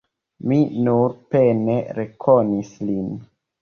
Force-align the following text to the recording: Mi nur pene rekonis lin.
Mi 0.51 0.57
nur 0.87 1.15
pene 1.35 1.79
rekonis 2.01 2.77
lin. 2.91 3.19